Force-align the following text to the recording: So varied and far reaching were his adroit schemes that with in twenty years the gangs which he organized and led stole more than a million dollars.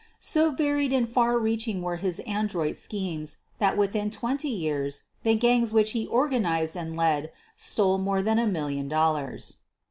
So 0.19 0.49
varied 0.49 0.91
and 0.93 1.07
far 1.07 1.37
reaching 1.37 1.83
were 1.83 1.97
his 1.97 2.19
adroit 2.25 2.75
schemes 2.75 3.37
that 3.59 3.77
with 3.77 3.95
in 3.95 4.09
twenty 4.09 4.47
years 4.49 5.01
the 5.21 5.35
gangs 5.35 5.71
which 5.71 5.91
he 5.91 6.07
organized 6.07 6.75
and 6.75 6.97
led 6.97 7.31
stole 7.55 7.99
more 7.99 8.23
than 8.23 8.39
a 8.39 8.47
million 8.47 8.87
dollars. 8.89 9.59